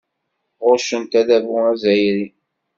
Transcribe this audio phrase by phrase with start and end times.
[0.67, 2.25] Ɣuccent adabu azzayri.